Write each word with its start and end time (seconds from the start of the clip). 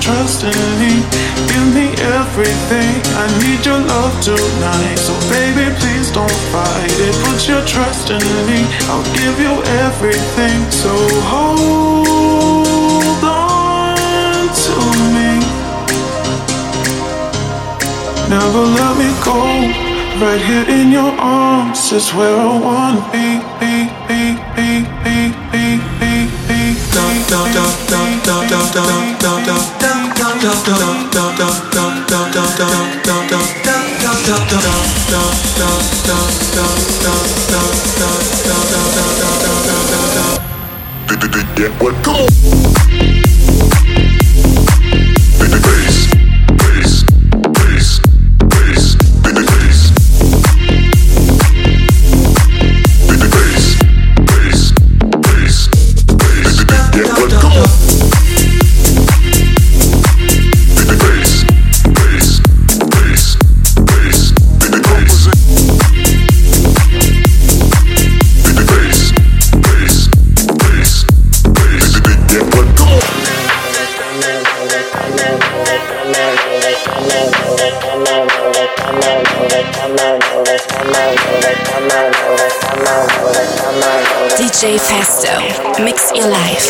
trust 0.00 0.42
in 0.44 0.56
me. 0.80 1.04
Give 1.52 1.68
me 1.74 1.86
everything. 2.18 2.92
I 3.22 3.26
need 3.42 3.64
your 3.64 3.78
love 3.78 4.14
tonight. 4.22 4.98
So 4.98 5.12
baby, 5.28 5.70
please 5.78 6.10
don't 6.10 6.40
fight 6.52 6.90
it. 7.06 7.14
Put 7.26 7.48
your 7.48 7.64
trust 7.64 8.10
in 8.10 8.22
me. 8.48 8.60
I'll 8.90 9.04
give 9.20 9.38
you 9.38 9.54
everything. 9.84 10.58
So 10.70 10.92
hold 11.32 12.04
on 13.24 14.48
to 14.64 14.76
me. 15.14 15.30
Never 18.28 18.62
let 18.78 18.92
me 18.98 19.10
go. 19.24 19.89
Right 20.20 20.38
here 20.38 20.68
in 20.68 20.92
your 20.92 21.12
arms 21.18 21.92
is 21.92 22.10
where 22.12 22.36
I 22.36 22.60
wanna 22.60 23.00
be. 23.10 23.40
be, 23.58 23.88
be, 24.06 24.36
be, 24.52 24.84
be, 25.02 25.32
be, 25.50 25.80
be, 25.98 26.28
be. 26.46 26.50
Get 41.60 41.72
what? 41.82 41.94
Come 42.02 42.14
on. 42.14 42.26
Bass. 45.62 46.09
Your 86.20 86.28
life. 86.28 86.69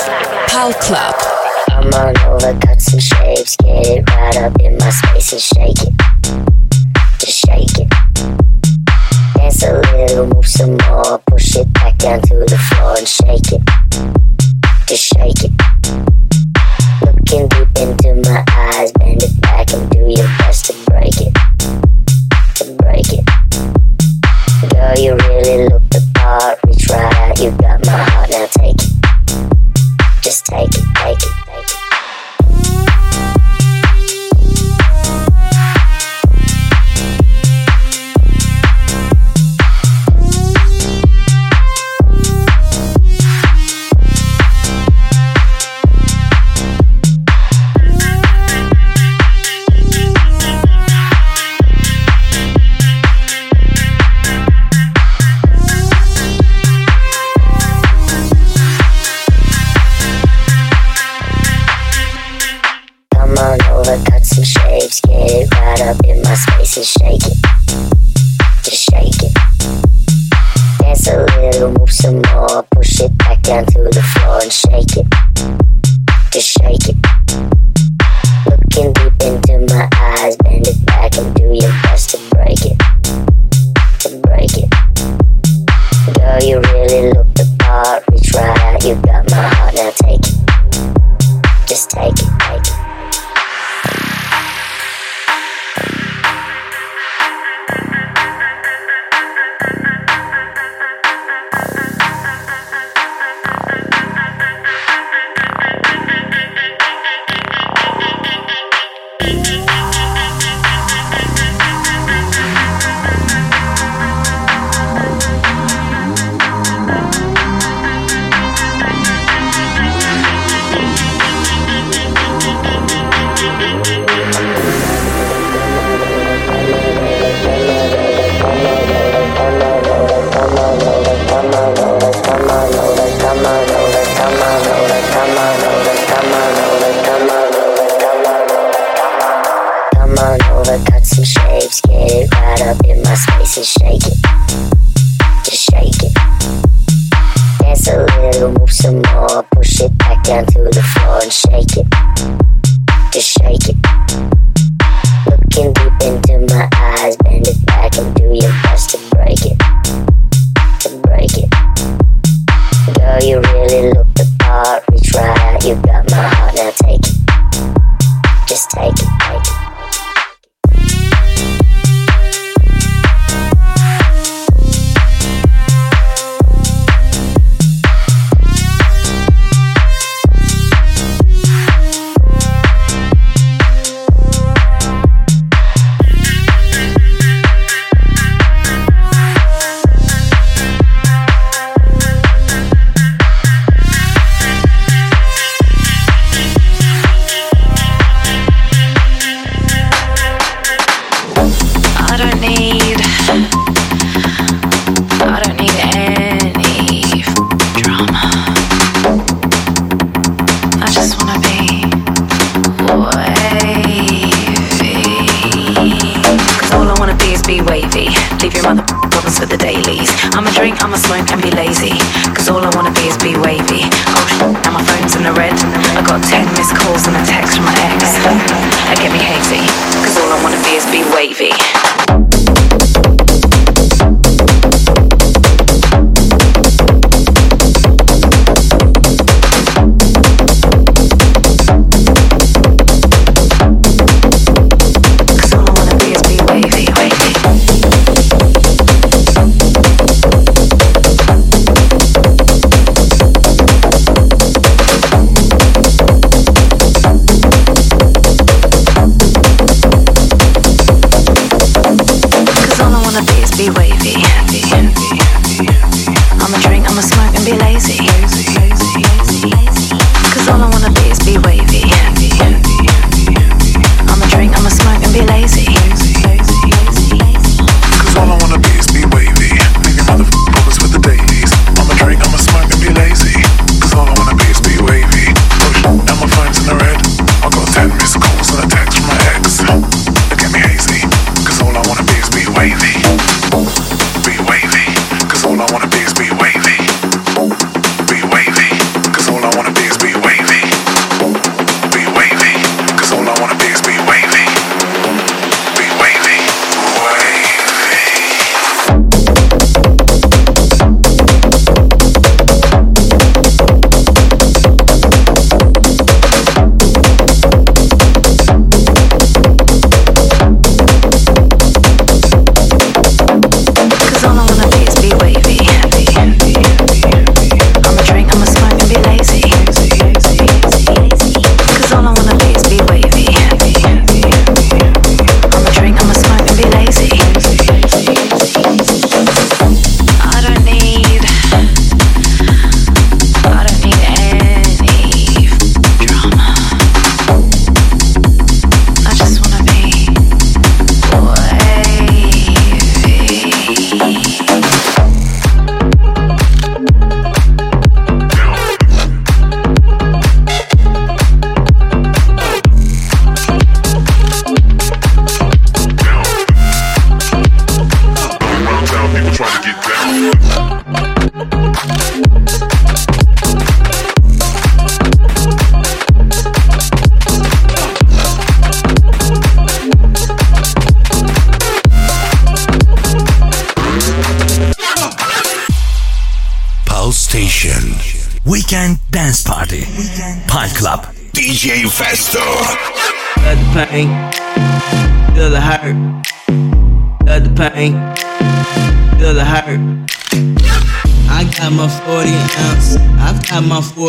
You 88.83 88.95
got 89.03 89.30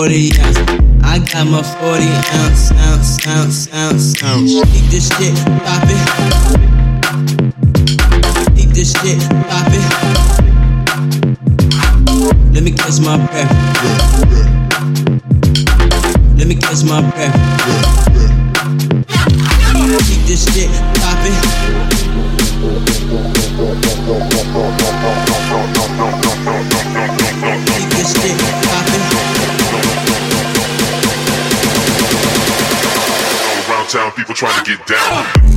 40 0.02 0.32
ounce. 0.40 0.58
I 1.04 1.20
got 1.20 1.46
my 1.46 1.62
40 1.62 2.10
ounce, 2.42 2.72
ounce, 2.72 3.28
ounce, 3.28 3.72
ounce, 3.72 4.24
ounce. 4.24 4.52
Keep 4.72 4.86
this 4.90 5.08
shit 5.10 5.36
poppin'. 5.62 6.02
Keep 8.56 8.70
this 8.70 8.94
shit 8.94 9.22
poppin'. 9.48 9.86
Let 12.52 12.64
me 12.64 12.72
catch 12.72 13.00
my 13.00 13.18
breath. 13.28 13.54
Let 16.36 16.48
me 16.48 16.56
catch 16.56 16.84
my 16.84 17.02
breath. 17.12 17.38
Keep 20.08 20.26
this 20.26 20.52
shit 20.52 20.72
poppin'. 20.96 22.01
People 33.92 34.34
trying 34.34 34.64
to 34.64 34.78
get 34.78 34.88
down. 34.88 35.51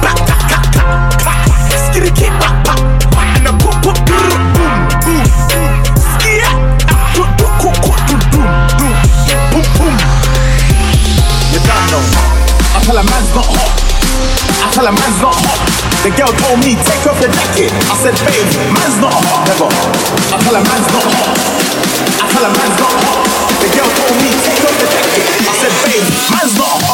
Back, 0.00 0.16
back. 1.20 1.40
Skitty 1.84 2.30
back, 2.40 2.56
back, 2.64 2.80
and 3.36 3.46
a 3.46 3.52
pop, 3.60 3.76
pop, 3.84 3.96
boom, 4.08 4.32
boom. 5.04 5.24
Skia, 6.16 6.50
do, 7.14 7.22
do, 7.36 7.46
do, 7.60 7.70
do, 8.08 8.16
boom, 8.32 9.66
boom. 9.76 9.96
You 11.52 11.60
don't. 11.60 12.08
I 12.72 12.80
tell 12.84 12.96
a 12.96 13.04
man's 13.04 13.34
not 13.34 13.44
hot. 13.44 13.72
I 14.64 14.70
tell 14.72 14.86
a 14.86 14.92
man's 14.92 15.20
not 15.20 15.34
hot. 15.34 15.60
The 16.00 16.10
girl 16.16 16.32
told 16.32 16.58
me 16.64 16.76
take 16.80 17.04
off 17.04 17.20
your 17.20 17.28
jacket. 17.28 17.72
I 17.90 17.94
said, 18.00 18.16
babe, 18.24 18.48
man's 18.72 18.96
not 18.96 19.12
hot. 19.12 19.44
Never. 19.44 19.68
I 19.68 20.36
tell 20.40 20.56
a 20.56 20.62
man's 20.64 20.88
not 20.88 21.04
hot. 21.04 21.36
I 22.16 22.24
tell 22.32 22.44
a 22.44 22.48
man's 22.48 22.76
not 22.80 22.94
hot. 23.04 23.28
The 23.60 23.68
girl 23.76 23.90
told 23.92 24.16
me 24.16 24.30
take 24.40 24.64
off 24.64 24.76
your 24.80 24.88
jacket. 24.88 25.26
I 25.44 25.52
said, 25.60 25.74
babe, 25.84 26.06
man's 26.32 26.56
not 26.56 26.80
hot. 26.80 26.89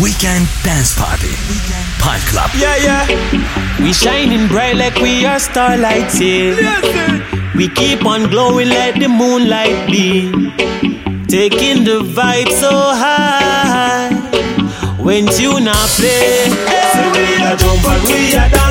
Weekend 0.00 0.48
Dance 0.62 0.94
Party. 0.96 1.34
Pipe 1.98 2.22
Club. 2.30 2.50
Yeah, 2.56 2.76
yeah. 2.76 3.82
We 3.82 3.92
shining 3.92 4.48
bright 4.48 4.76
like 4.76 4.94
we 4.96 5.26
are 5.26 5.38
starlight, 5.38 6.08
yeah. 6.20 7.52
We 7.54 7.68
keep 7.68 8.06
on 8.06 8.30
glowing 8.30 8.70
like 8.70 8.98
the 8.98 9.08
moonlight 9.08 9.86
be. 9.88 10.30
Taking 11.28 11.84
the 11.84 12.00
vibe 12.00 12.48
so 12.48 12.70
high. 12.72 14.08
When 14.98 15.26
you 15.38 15.60
not 15.60 15.88
play, 15.98 16.48
say 16.92 17.06
we 17.12 17.24
a 17.44 17.56
jump 17.56 17.84
and 17.84 18.02
we 18.08 18.32
a 18.32 18.48
dance, 18.48 18.69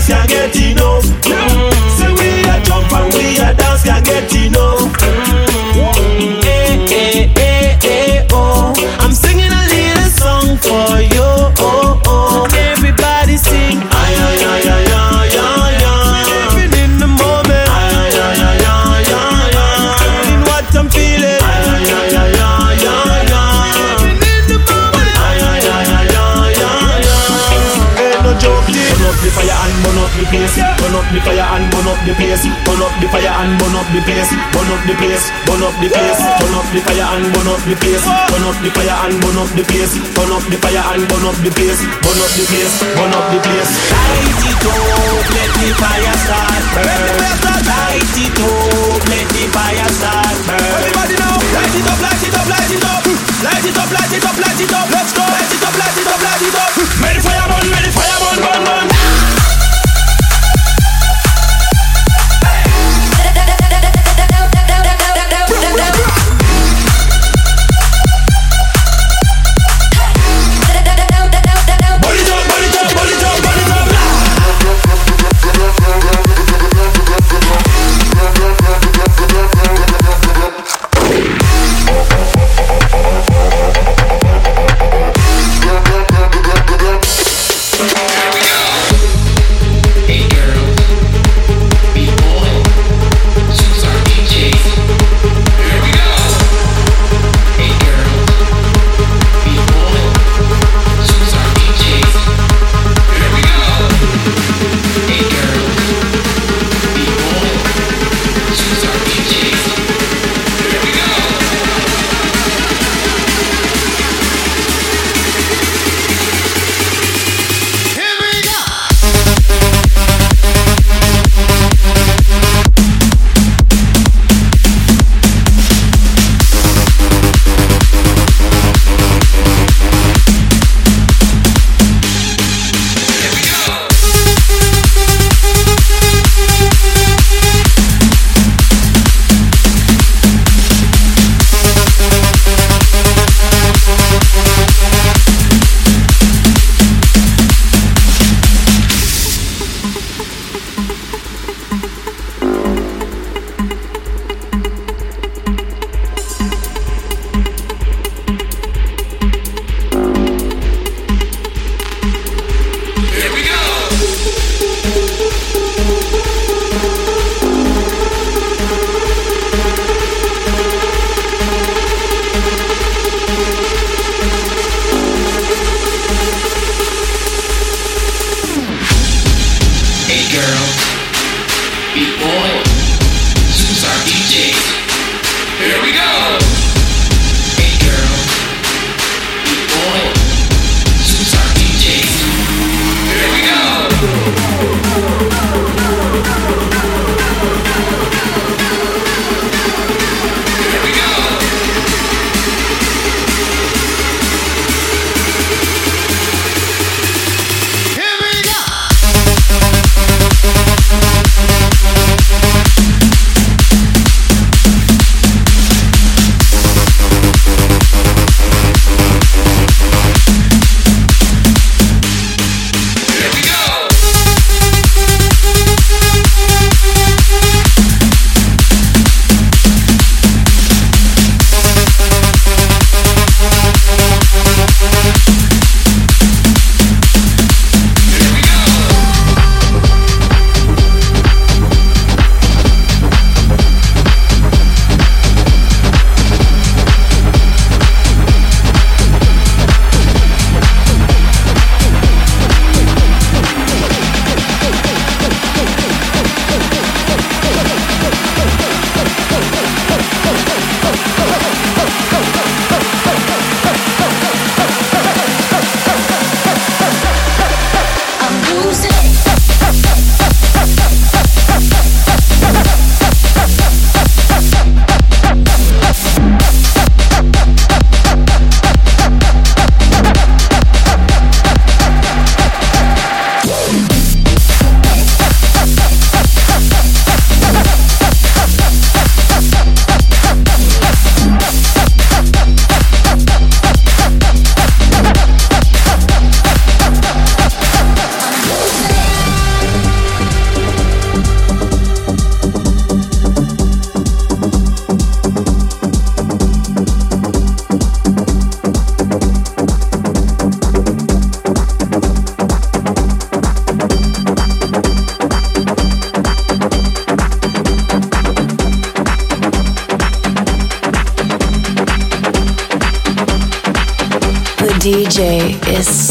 the 31.13 31.19
fire 31.25 31.41
and 31.41 31.65
burn 31.73 31.87
up 31.89 31.99
the 32.05 32.13
place. 32.13 32.45
Burn 32.65 32.81
up 32.81 32.93
the 33.01 33.07
fire 33.09 33.33
and 33.33 33.53
burn 33.57 33.75
up 33.75 33.87
the 33.93 34.01
place. 34.05 34.31
Burn 34.53 34.69
up 34.69 34.81
the 34.85 34.93
place. 34.97 35.25
Burn 35.45 35.63
up 35.63 35.75
the 35.81 35.87
place. 35.89 36.21
Burn 36.39 36.55
up 36.55 36.67
the 36.69 36.79
fire 36.85 37.07
and 37.17 37.25
burn 37.33 37.49
up 37.49 37.61
the 37.65 37.75
place. 37.77 38.05
Burn 38.05 38.45
up 38.45 38.57
the 38.61 38.69
fire 38.69 38.97
and 39.05 39.15
burn 39.21 39.37
up 39.39 39.49
the 39.57 39.63
place. 39.65 39.93
Burn 40.13 40.31
up 40.33 40.43
the 40.49 40.57
fire 40.61 40.83
and 40.93 41.03
burn 41.09 41.25
up 41.25 41.37
the 41.41 41.51
place. 41.53 41.81
Burn 42.03 42.19
up 42.19 42.31
the 42.37 42.43
place. 42.45 42.75
Burn 42.93 43.13
up 43.13 43.25
the 43.33 43.39
place. 43.41 43.71
Light 43.89 44.43
it 44.49 44.65
up, 44.69 45.25
let 45.33 45.51
the 45.57 45.69
fire 45.79 46.15
start 46.19 46.63
burn. 46.77 47.39
Light 47.69 48.17
it 48.19 48.39
up, 48.39 49.01
let 49.09 49.27
the 49.33 49.43
fire 49.49 49.89
start 49.97 50.37
burn. 50.45 50.61
Everybody 50.61 51.15
now, 51.17 51.35
light 51.57 51.73
it 51.73 51.87
up, 51.89 51.99
light 51.99 52.23
it 52.23 52.35
up, 52.37 52.47
light 52.49 52.73
it 52.73 52.85
up. 52.85 53.03
Light 53.39 53.65
it 53.65 53.77
up, 53.77 53.89
light 53.89 54.13
it 54.13 54.25
up, 54.25 54.37
light 54.37 54.61
it 54.61 54.73
up. 54.73 54.87
Let's 54.93 55.11
go. 55.15 55.25
Light 55.25 55.53
it 55.53 55.63
up, 55.63 55.75
light 55.79 55.97
it 55.97 56.07
up, 56.09 56.21
light 56.21 56.43
it 56.43 56.55
up. 56.59 56.71
Make 57.01 57.15
the 57.17 57.21
fire 57.23 57.45
burn, 57.49 57.65
make 57.71 57.85
the 57.87 57.91
fire 57.97 58.17
burn, 58.19 58.37
burn, 58.43 58.61
burn. 58.67 59.58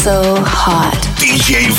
So 0.09 0.33
hot. 0.43 0.97
DJ. 1.19 1.69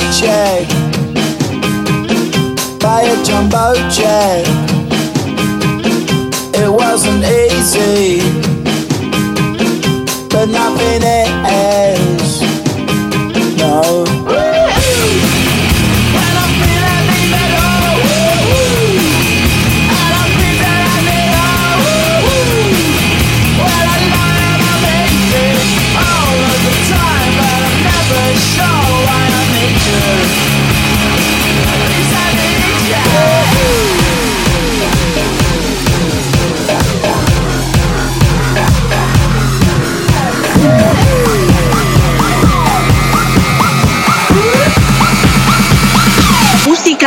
bag. 0.00 0.66
Buy 2.80 3.02
a 3.02 3.24
jumbo 3.24 3.74
jet. 3.90 4.46
It 6.54 6.70
wasn't 6.70 7.24
easy, 7.24 8.20
but 10.28 10.46
nothing 10.46 11.02
else. 11.02 11.23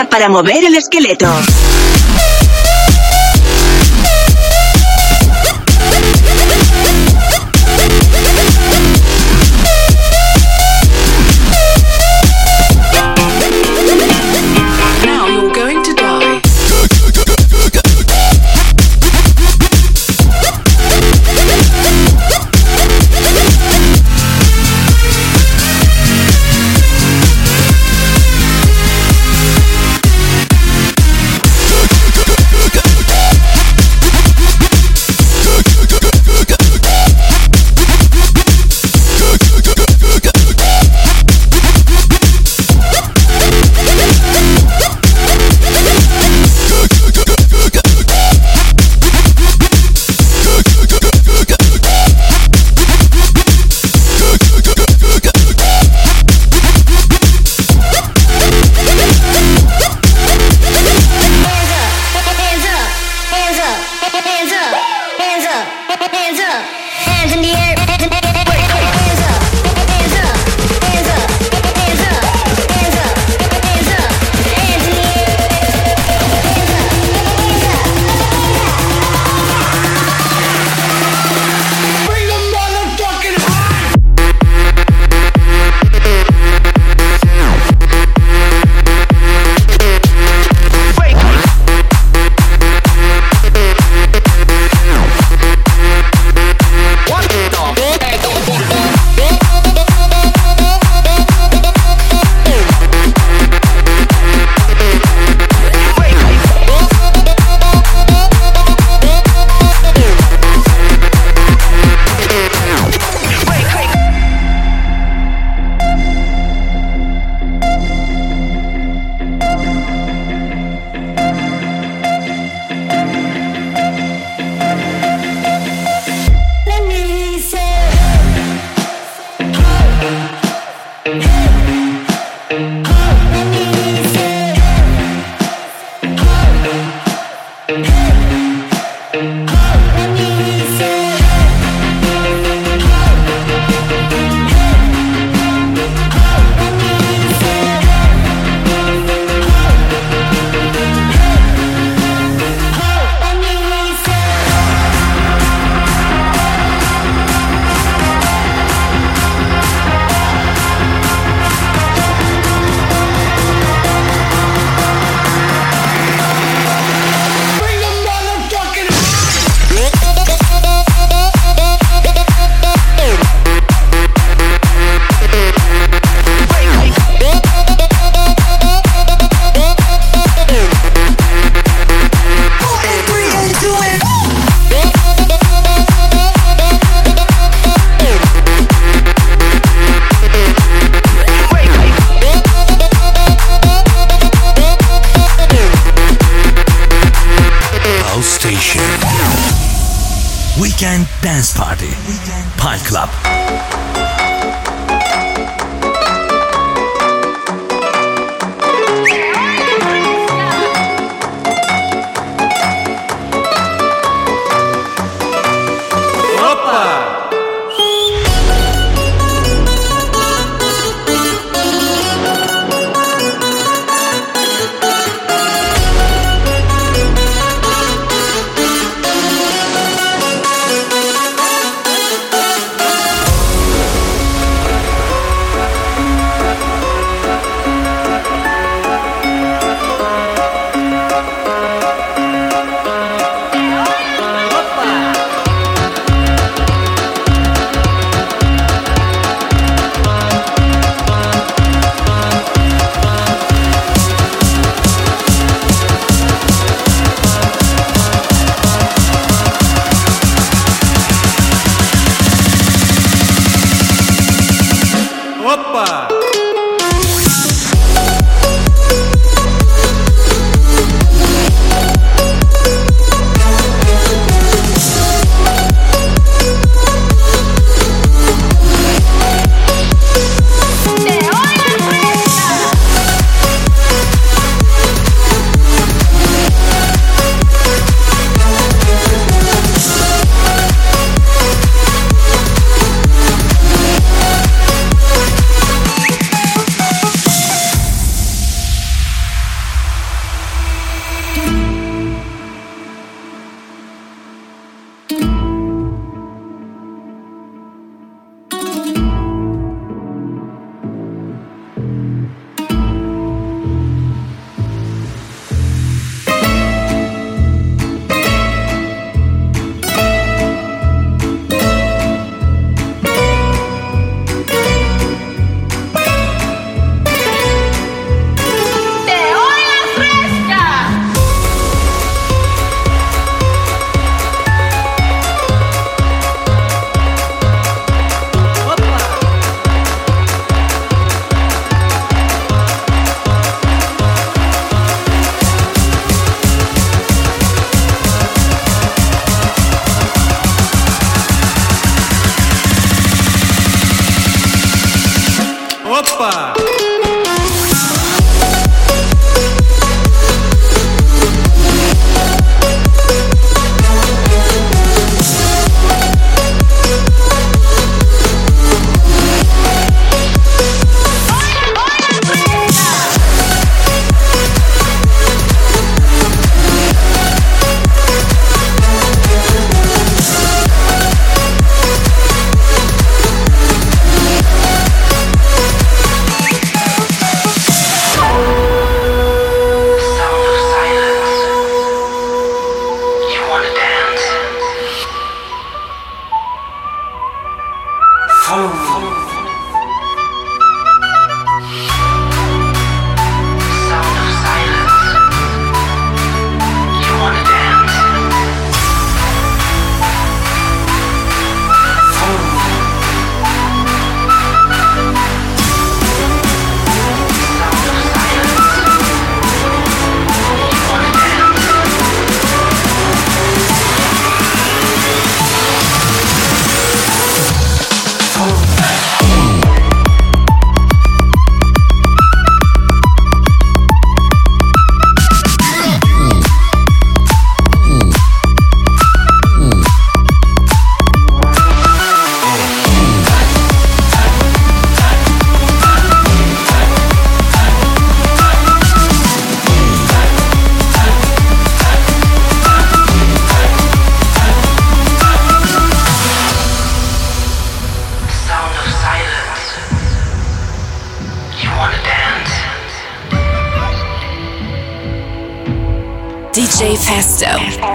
para 0.06 0.30
mover 0.30 0.64
el 0.64 0.76
esqueleto. 0.76 1.28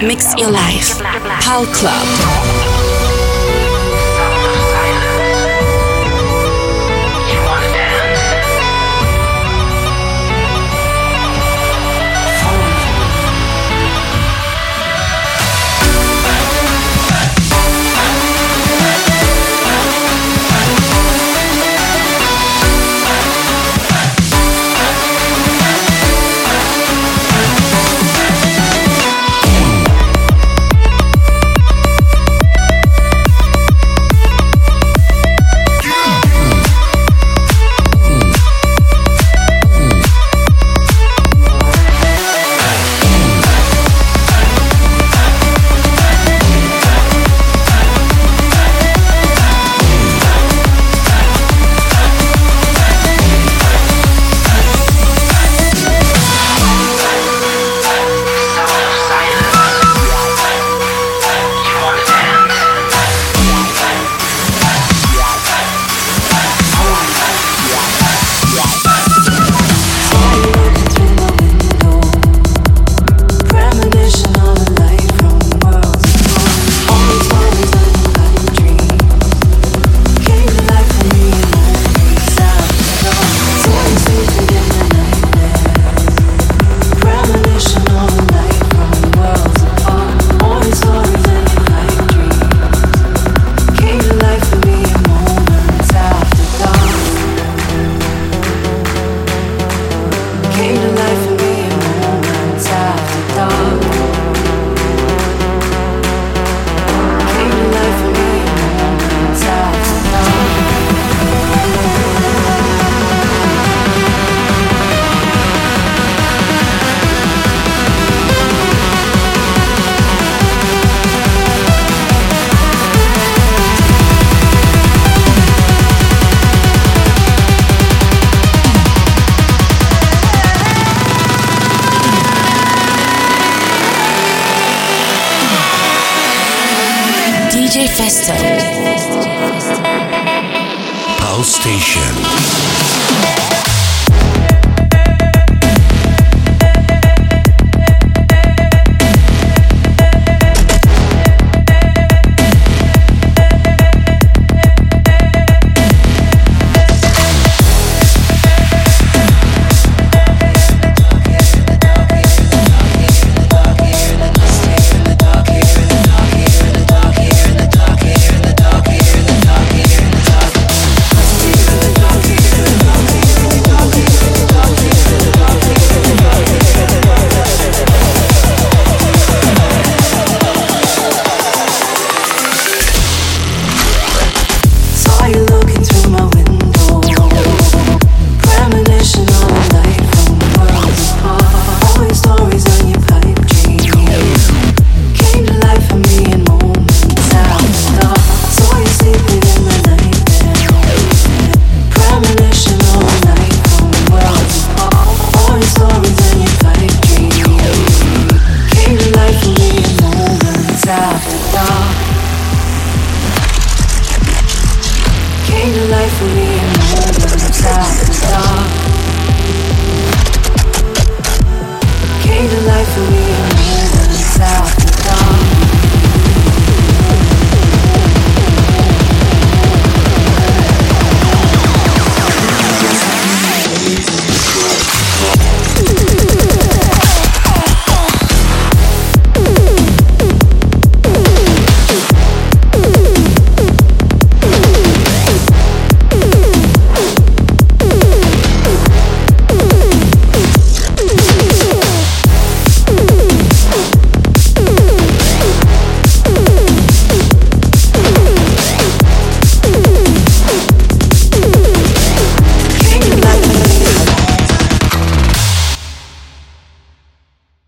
Mix 0.03 0.35
your 0.37 0.51
life. 0.51 0.99
Pal 1.43 1.65
Club. 1.67 2.32